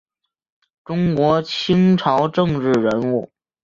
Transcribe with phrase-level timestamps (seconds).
[0.83, 3.29] 中国清朝政治人物。